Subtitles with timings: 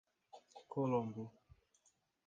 [0.73, 1.29] Colombo